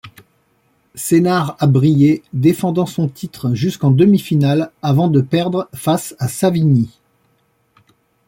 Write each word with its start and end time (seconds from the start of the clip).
Sénart 0.95 1.57
a 1.59 1.67
brillé, 1.67 2.23
défendant 2.33 2.87
son 2.87 3.07
titre 3.07 3.53
jusqu'en 3.53 3.91
demi-finale 3.91 4.71
avant 4.81 5.09
de 5.09 5.21
perdre 5.21 5.69
face 5.75 6.15
à 6.17 6.27
Savigny. 6.27 6.89